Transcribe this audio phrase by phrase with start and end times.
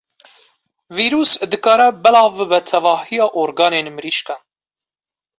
[0.99, 4.41] Vîrus dikare belav bibe tevahiya organên mirîşkan.